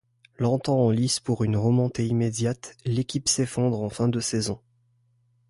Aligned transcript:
Longtemps 0.39 0.79
en 0.79 0.89
lice 0.89 1.19
pour 1.19 1.43
une 1.43 1.55
remontée 1.57 2.07
immédiate, 2.07 2.75
l'équipe 2.85 3.29
s'effondre 3.29 3.83
en 3.83 3.89
fin 3.89 4.07
de 4.07 4.19
saison. 4.19 4.59